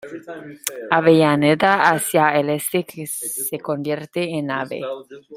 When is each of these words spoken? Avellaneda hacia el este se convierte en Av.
Avellaneda 0.89 1.83
hacia 1.91 2.29
el 2.33 2.49
este 2.49 3.05
se 3.05 3.59
convierte 3.59 4.23
en 4.35 4.49
Av. 4.49 4.69